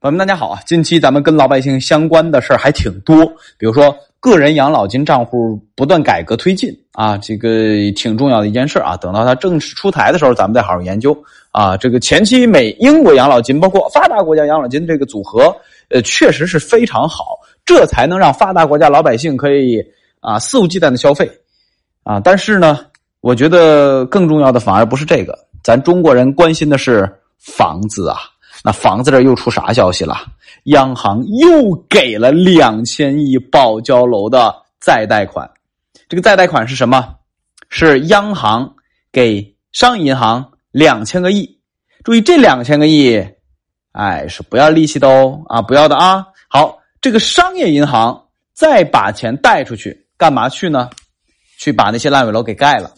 [0.00, 0.60] 朋友们，大家好啊！
[0.64, 3.26] 近期咱们跟老百姓相关的事儿还挺多，
[3.58, 7.48] 比如说个人养老金账户不断改革推进啊，这个
[7.96, 8.96] 挺重要的一件事啊。
[8.98, 11.76] 等到它正式出台的时候，咱们再好好研究啊。
[11.76, 15.52] 这个前期美英国养老金，包括发达国家养老金这个组合，
[15.88, 17.36] 呃，确实是非常好，
[17.66, 19.82] 这才能让发达国家老百姓可以
[20.20, 21.28] 啊肆无忌惮的消费
[22.04, 22.20] 啊。
[22.20, 22.86] 但是呢，
[23.20, 28.18] 我觉得更重要的反而不是这个，咱中国人关心的是房子啊。
[28.64, 30.16] 那房子这又出啥消息了？
[30.64, 35.48] 央行又给了两千亿保交楼的再贷款，
[36.08, 37.14] 这个再贷款是什么？
[37.68, 38.74] 是央行
[39.12, 41.58] 给商业银行两千个亿。
[42.02, 43.22] 注意这两千个亿，
[43.92, 46.26] 哎，是不要利息的哦，啊，不要的啊。
[46.48, 50.90] 好，这个商业银行再把钱贷出去，干嘛去呢？
[51.58, 52.92] 去把那些烂尾楼给盖了。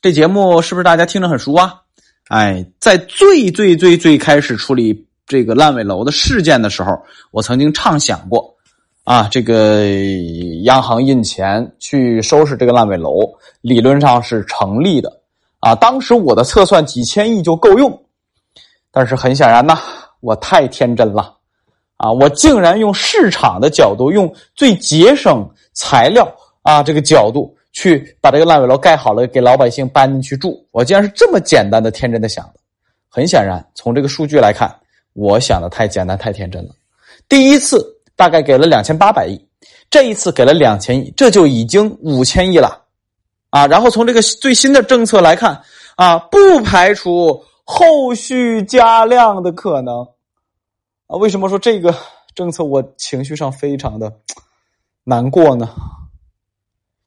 [0.00, 1.81] 这节目是不是大家听着很熟啊？
[2.32, 6.98] 哎，在最最最最开始处理这个烂尾楼的事件的时候，
[7.30, 8.54] 我曾经畅想过，
[9.04, 9.84] 啊，这个
[10.62, 13.30] 央行印钱去收拾这个烂尾楼，
[13.60, 15.12] 理论上是成立的，
[15.60, 18.02] 啊，当时我的测算几千亿就够用，
[18.90, 19.78] 但是很显然呐，
[20.20, 21.36] 我太天真了，
[21.98, 26.26] 啊，我竟然用市场的角度，用最节省材料
[26.62, 27.54] 啊这个角度。
[27.72, 30.64] 去把这个烂尾楼盖好了，给老百姓搬进去住。
[30.70, 32.54] 我竟然是这么简单的、天真的想的。
[33.08, 34.74] 很显然，从这个数据来看，
[35.12, 36.74] 我想的太简单、太天真了。
[37.28, 37.84] 第一次
[38.16, 39.38] 大概给了两千八百亿，
[39.90, 42.82] 这一次给了两千亿，这就已经五千亿了
[43.50, 43.66] 啊！
[43.66, 45.60] 然后从这个最新的政策来看
[45.96, 50.02] 啊，不排除后续加量的可能
[51.06, 51.16] 啊。
[51.16, 51.94] 为什么说这个
[52.34, 54.10] 政策我情绪上非常的
[55.04, 55.68] 难过呢？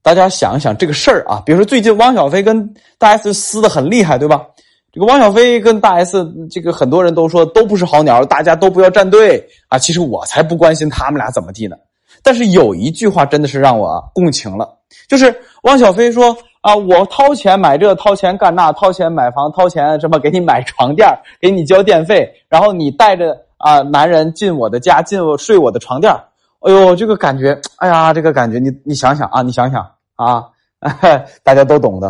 [0.06, 4.46] 大家想一想这个事儿啊，比如说最近汪小菲跟大 S 撕的很厉害，对吧？
[4.94, 9.80] 这个汪小菲跟大 S，这个很多人都说都不是好鸟，大家都不要站队啊。
[9.80, 11.76] 其实我才不关心他们俩怎么地呢。
[12.22, 14.70] 但是有一句话真的是让我共情了，
[15.08, 21.10] 就是汪小菲说啊，我掏钱买这，掏钱干那，掏钱买房，掏钱什么给你买床垫，
[21.42, 26.14] 给你交电费，然后你带着啊男人进我的家，进我睡我的床垫。
[26.66, 29.88] 哎呦，这个感觉，哎呀，这个感觉，你你想想啊，你想想。
[30.16, 30.46] 啊，
[31.44, 32.10] 大家都懂的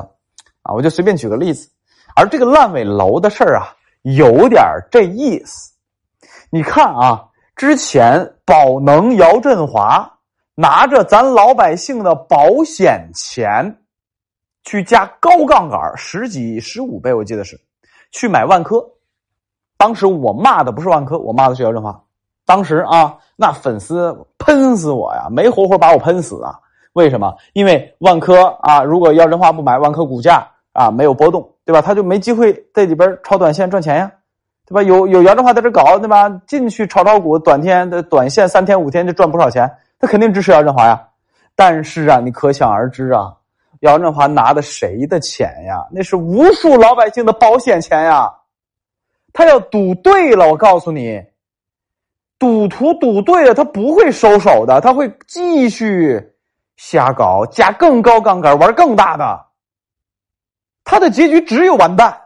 [0.61, 1.67] 啊，我就随便举个例子，
[2.16, 5.73] 而这个烂尾楼的事儿啊，有点这意思。
[6.51, 10.19] 你看啊，之前宝能姚振华
[10.53, 13.75] 拿着咱老百姓的保险钱，
[14.63, 17.59] 去加高杠杆十几十五倍，我记得是
[18.11, 18.81] 去买万科。
[19.77, 22.04] 当时我骂的不是万科，我骂的是姚振华。
[22.45, 26.59] 当时啊，那粉丝喷死我呀，没活活把我喷死啊。
[26.94, 27.35] 为什么？
[27.53, 31.81] 因为万科啊，如果姚振华不买，万科股价啊没有波动，对吧？
[31.81, 34.11] 他就没机会在里边炒短线赚钱呀，
[34.66, 34.81] 对吧？
[34.81, 36.29] 有有姚振华在这搞，对吧？
[36.47, 39.69] 进去炒炒股，短天的短线三天五天就赚不少钱，
[40.00, 41.05] 他肯定支持姚振华呀。
[41.55, 43.34] 但是啊，你可想而知啊，
[43.81, 45.85] 姚振华拿的谁的钱呀？
[45.91, 48.31] 那是无数老百姓的保险钱呀。
[49.34, 51.22] 他要赌对了，我告诉你，
[52.45, 56.31] 赌徒赌对了，他不会收手的，他会继续。
[56.78, 59.47] 瞎搞，加更高杠杆，玩更大的，
[60.84, 62.22] 他的结局只有完蛋。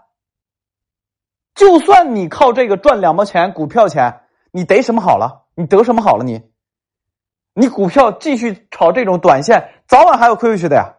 [1.56, 4.22] 就算你靠这个赚两毛钱股票钱，
[4.52, 5.46] 你得什么好了？
[5.56, 6.25] 你得什么好了？
[6.25, 6.41] 你，
[7.53, 10.96] 你股票继续炒这种短线，早晚还要亏回去的呀，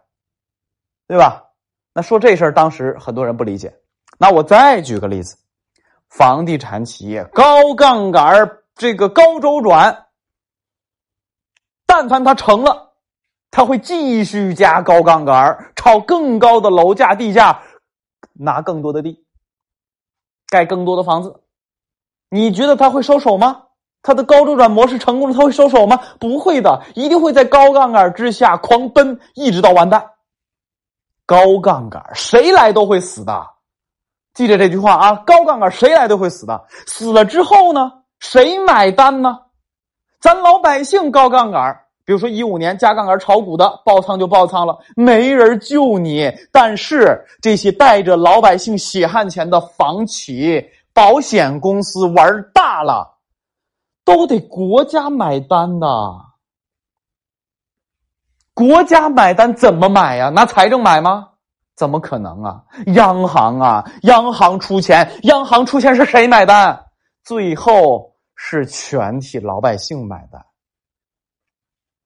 [1.07, 1.43] 对吧？
[1.93, 3.71] 那说这事儿，当时很多人不理解。
[4.17, 5.37] 那我再举个例子，
[6.09, 8.49] 房地产企业高杠杆，
[8.81, 10.07] 这个高周转，
[11.85, 12.93] 但凡它成了。
[13.51, 17.61] 他会继续加高杠杆，炒更高的楼价、地价，
[18.33, 19.23] 拿更多的地，
[20.47, 21.41] 盖更多的房子。
[22.29, 23.65] 你觉得他会收手吗？
[24.01, 26.01] 他的高周转模式成功了，他会收手吗？
[26.19, 30.03] 不会的，一定会在高杠杆之下狂奔，一直到完蛋。
[31.27, 33.47] 高杠杆谁来都会死的，
[34.33, 35.15] 记着这句话啊！
[35.17, 38.00] 高杠杆谁来都会死的，死了之后呢？
[38.21, 39.37] 谁买单呢？
[40.21, 41.77] 咱老百姓高杠杆。
[42.03, 46.31] 比如说一五年加杠杆炒股的爆仓就爆仓了，没人救你。
[46.51, 50.63] 但是这些带着老百姓血汗钱的房企、
[50.93, 53.17] 保险公司玩大了，
[54.03, 55.87] 都得国家买单的。
[58.53, 60.29] 国家买单怎么买呀？
[60.29, 61.29] 拿财政买吗？
[61.75, 62.61] 怎么可能啊？
[62.95, 66.85] 央行啊，央行出钱，央行出钱是谁买单？
[67.23, 68.10] 最后
[68.43, 70.43] 是全体老百姓买单。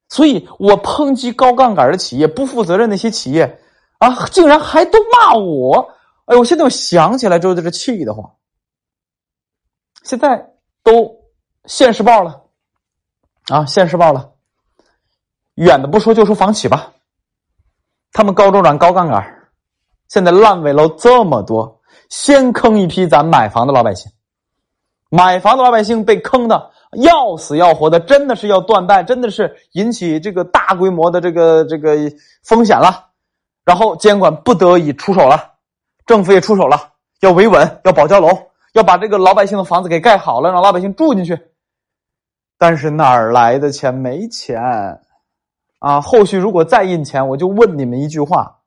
[0.10, 3.60] 所以我抨击高杠杆的企业不负责任，那些企业
[4.00, 5.94] 啊，竟然还都骂我！
[6.26, 8.36] 哎，我现在我想起来之后就是气的慌。
[10.04, 10.54] 现在
[10.84, 11.10] 都
[11.66, 12.44] 现世报了，
[13.48, 14.34] 啊，现世报了。
[15.54, 16.94] 远的不说，就说房企吧，
[18.12, 19.50] 他们高周转、高杠杆，
[20.10, 24.12] 现在烂尾楼这么多，先坑一批咱买房的老百姓，
[25.10, 26.72] 买房的老百姓被坑的
[27.04, 31.96] 要死要活的，真的是要断贷，真的是引起这个大规模的这个这个
[32.44, 33.08] 风险了。
[33.64, 35.54] 然后监管不得已出手了，
[36.06, 36.90] 政府也出手了，
[37.22, 38.30] 要维稳，要保交楼，
[38.74, 41.40] 要把这个老百姓的房子给盖好了，让老百姓住进去。
[42.58, 43.94] 但是哪儿来的钱？
[43.94, 44.62] 没钱。
[45.80, 48.60] 啊，后续如果再印钱，我就问你们一句话：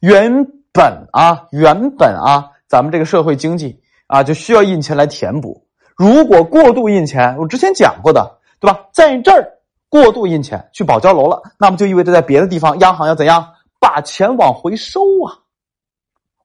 [0.00, 3.80] 原本啊，原本啊，咱们这个社会经济
[4.14, 5.60] 啊，就需要印钱来填补。
[5.96, 8.86] 如果过度印钱，我之前讲过的，对吧？
[8.92, 9.44] 在这儿
[9.88, 13.44] 过度印钱去保交楼了，那么就意味着在别的地方，央行要怎样
[13.80, 15.34] 把钱往回收啊？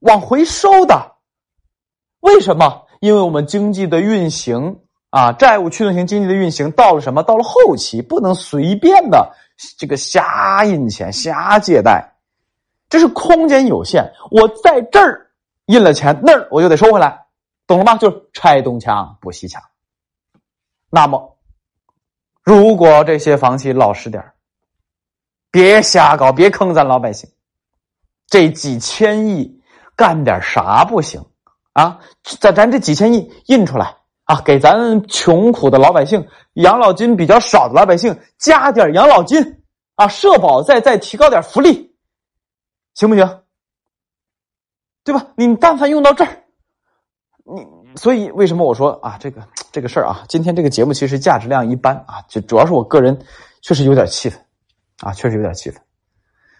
[0.00, 1.12] 往回收的，
[2.18, 2.86] 为什么？
[2.98, 4.76] 因为我们经济的运行
[5.10, 7.22] 啊，债务驱动型经济的运行到了什么？
[7.22, 9.32] 到了后期，不能随便的。
[9.78, 12.14] 这个瞎印钱、瞎借贷，
[12.88, 14.10] 这是空间有限。
[14.32, 15.24] 我在这儿
[15.66, 17.16] 印了钱，那儿我就得收回来，
[17.70, 17.94] 懂了吗？
[17.94, 19.62] 就是拆东墙补西墙。
[20.90, 21.38] 那么，
[22.42, 24.32] 如果这些房企老实点
[25.52, 27.30] 别瞎搞，别坑咱老百姓，
[28.26, 29.62] 这几千亿
[29.94, 31.24] 干点啥不行
[31.74, 32.00] 啊？
[32.40, 33.96] 咱咱这几千亿印出来。
[34.24, 39.62] 啊，给咱穷苦的老百姓养老金比较少的老百姓加点养老金
[39.94, 41.96] 啊，社保再再提高点福利，
[42.94, 43.42] 行不行？
[45.04, 45.28] 对吧？
[45.36, 46.39] 你但凡用到这儿，
[47.54, 47.66] 你
[47.96, 49.42] 所以为什么我说啊，这个
[49.72, 53.18] 这个事儿啊，今天这个节目其实价值量一般啊，就主要是我个人
[53.62, 54.40] 确实有点气愤
[55.00, 55.80] 啊，确实有点气愤。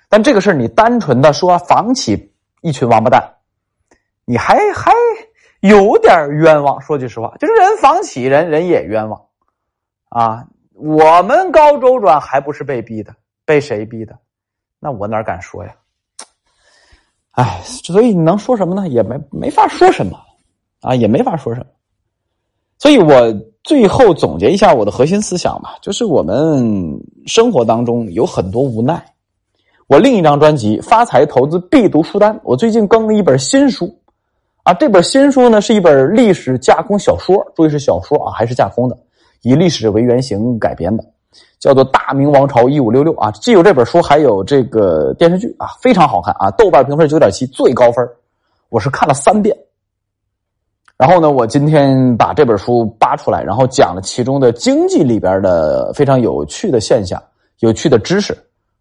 [0.08, 2.32] 但这个事儿你单纯的说房企
[2.62, 3.22] 一群王八蛋，
[4.24, 4.92] 你还还。
[5.60, 9.20] 有点冤枉，说句实话，就是人房企人人也冤枉，
[10.08, 13.14] 啊，我们高周转还不是被逼的，
[13.44, 14.18] 被谁逼的？
[14.78, 15.74] 那我哪敢说呀？
[17.32, 18.88] 哎，所以你能说什么呢？
[18.88, 20.18] 也没没法说什么，
[20.80, 21.66] 啊，也没法说什么。
[22.78, 23.32] 所以我
[23.62, 29.04] 最后总结一下我的核心思想吧，就是我们生活当中有很多无奈。
[29.86, 33.92] 我另一张专辑《发财投资必读书单》，我最近更了一本新书。
[34.62, 38.96] 啊，这本新书呢是一本历史架空小说，注意是小说啊，还是架空的，
[39.42, 41.04] 以历史为原型改编的，
[41.58, 43.30] 叫做《大明王朝一五六六》啊。
[43.32, 46.50] 既有这本书，还有这个电视剧啊，非常好看啊。
[46.52, 48.06] 豆瓣评分九点七，最高分，
[48.68, 49.56] 我是看了三遍。
[51.00, 57.18] 然后呢，我今天把这本书扒出来，然后讲了其中的经济里边的非常有趣的现象、
[57.60, 58.34] 有趣的知识。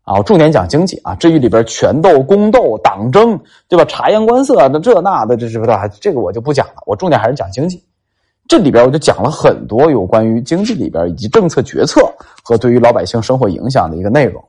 [0.03, 1.15] 啊，我重点讲经济啊。
[1.15, 3.39] 至于里边权斗、宫斗、党争，
[3.69, 3.85] 对吧？
[3.85, 5.71] 察言观色的这那的，这是不是？
[6.01, 6.83] 这个我就不讲了。
[6.85, 7.81] 我重点还是讲经济。
[8.49, 12.01] 这里边我就讲了很多有关于经济里边以及政策决策
[12.43, 14.43] 和对于老百姓生活影响的一个内容。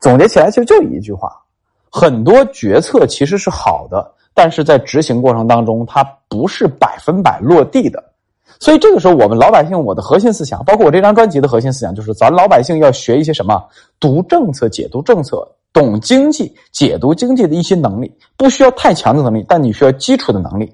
[0.00, 1.30] 总结起来，其实就一句话：
[1.88, 8.02] 很多决策其实是好的，但是在执行过程当中，它不是百分百落地的。
[8.60, 13.60] 所以这个时候，我们老百姓，我的核心思想，包括我这张专辑的核心思想，就是咱老百姓要学一些什么？
[13.98, 20.72] 读政策、解读政策、懂经济、解读经济的一些能力，不需要太强的能力，但你需要基础的能力。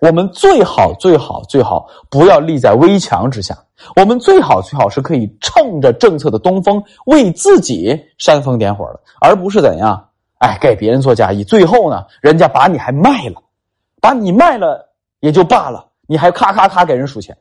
[0.00, 3.58] 我们最好、最好、最好不要立在危墙之下。
[3.96, 10.02] 我们最好、最好是可以乘着政策的东风，为自己煽风点火的，而不是怎样？
[10.40, 13.40] 哎，给别人做嫁衣，最后呢，人家把你还卖了，
[14.00, 15.86] 把你卖了也就罢了。
[16.06, 17.36] 你还咔咔咔给人数钱，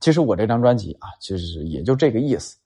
[0.00, 2.56] 其实我这张专辑啊，其实也就这个意思，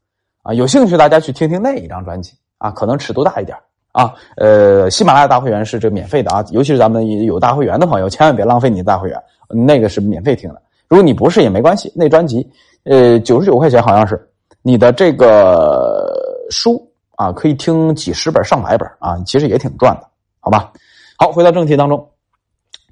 [0.42, 3.56] 啊，有兴趣大家去听听那一张专辑啊，可能尺度大一点
[3.92, 10.62] 啊，呃，喜马拉雅大会员是这免费的啊，尤其是咱们有大会员的朋友，千万别浪费你的大会员，那个是免费听的。
[10.88, 12.50] 如果你不是也没关系，那专辑
[12.84, 14.28] 呃九十九块钱好像是，
[14.62, 16.10] 你的这个
[16.50, 16.85] 书
[17.16, 20.06] 啊可以听几十本上百本啊，其实也挺赚的，
[20.38, 20.72] 好吧？
[21.18, 22.08] 好，回到正题当中。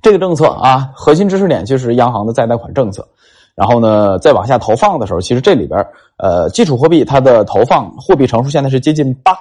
[0.03, 3.07] 这个政策啊，核心知识点就是央行的再贷款政策。
[3.55, 9.33] 然后呢，再往下投放的时候，其实这里边呃，基础货币它的投放货币乘数现在是接近八，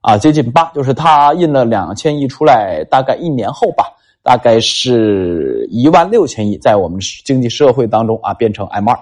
[0.00, 8.98] 啊，接近八，就是它印了两千亿出来，大概一年后吧，大概是一万六千亿，在我们经济社会当中啊，变成 M 二，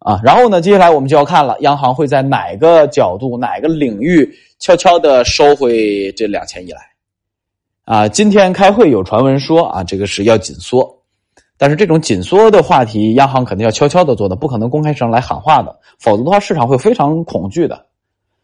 [0.00, 4.28] 啊，然后呢，接下来我们就要看了，央行会在哪个角度、哪个领域
[4.58, 6.80] 悄悄的收回这两千亿来。
[7.84, 11.02] 啊，今天开会有传闻说啊，这个是要紧缩，
[11.58, 17.86] 但是这种紧缩的话题，央行肯定要悄悄的做的，不可能公开上来喊话的，否则的话市场会非常恐惧的。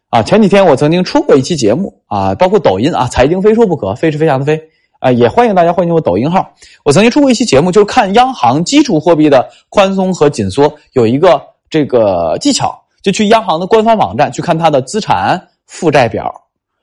[0.09, 4.61] 啊，前几天我曾经出过一期节目啊，包括抖音啊，财经非说不可，非是飞翔的飞
[4.99, 6.49] 啊，也欢迎大家欢迎我抖音号。
[6.83, 16.33] 我曾经出过一期节目，就是看央行基础货币的宽松和紧缩有一个这个技巧，就去央行的官方网站去看它的资产负债表，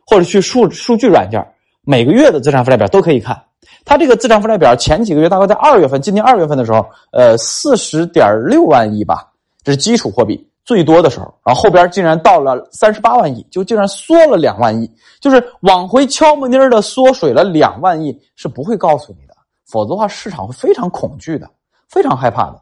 [0.06, 1.44] 或者去数数据软件，
[1.82, 3.40] 每个月的资产负债表都可以看。
[3.84, 9.28] 它这个资产负债表前几个月大概在二月份，今年二月份的时候，呃，四十点六万亿吧，
[9.62, 14.90] 这是基础货币最多的时候，然后后边竟然到了三十八万亿，就竟然缩了两万亿，
[15.20, 19.34] 就是往回悄摸妮的缩水了两万亿，是不会告诉你的，
[19.66, 21.48] 否则的话市场会非常恐惧的，
[21.88, 22.60] 非常害怕的。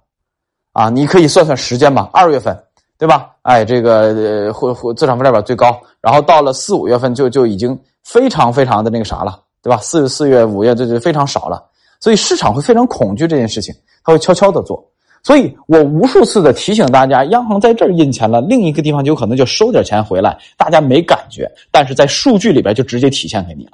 [0.72, 2.58] 啊，你可以算算时间吧，二月份，
[2.98, 3.30] 对吧？
[3.42, 9.76] 哎，这个呃，会会资产负债表最高，然后到了四五月份就就已经非常非常的那个啥了，对吧？
[9.76, 11.62] 四四月、五月这就非常少了，
[12.00, 14.82] 所以市场会非常恐惧这件事情，他会悄悄的做。
[15.22, 23.72] 所以我无数次的提醒大家，央行在这儿印钱了，另一个地方就有可能就收点钱回来，大家没感觉，但是在数据里边就直接体现给你了。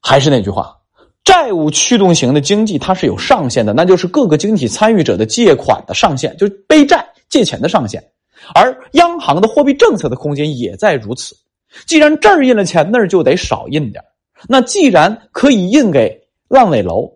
[0.00, 0.76] 还是那句话。
[1.24, 8.04] 债务驱动型的经济，它是有上限的，那就是各个经济参与者的借款的上限，就是背债借钱的上限。
[8.54, 11.34] 而央行的货币政策的空间也在如此。
[11.86, 14.04] 既然这儿印了钱，那儿就得少印点
[14.46, 16.14] 那既然可以印给
[16.46, 17.10] 烂尾楼，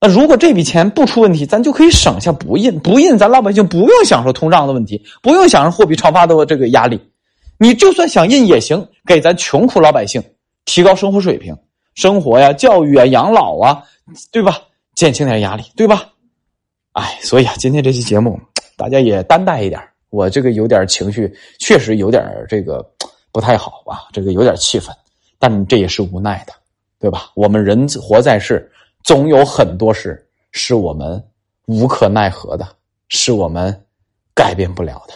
[0.00, 7.00] 那如果这笔钱不出问题，咱就可以省下不印，不印，咱老百姓不用享受通胀的问题，不用享受货币超发的这个压力。
[7.58, 10.22] 你就算想印也行，给咱穷苦老百姓
[10.64, 11.56] 提高生活水平。
[11.94, 13.82] 生活呀，教育啊，养老啊，
[14.30, 14.60] 对吧？
[14.94, 16.10] 减轻点压力，对吧？
[16.92, 18.38] 哎，所以啊，今天这期节目
[18.76, 19.82] 大家也担待一点。
[20.10, 22.88] 我这个有点情绪，确实有点这个
[23.32, 24.94] 不太好啊，这个有点气愤，
[25.40, 26.52] 但这也是无奈的，
[27.00, 27.30] 对吧？
[27.34, 28.70] 我们人活在世，
[29.08, 31.24] 总有很多事是我们
[31.64, 32.76] 无可奈何的，
[33.08, 33.86] 是我们
[34.34, 35.14] 改变不了的。